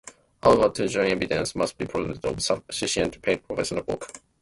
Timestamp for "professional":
3.45-3.83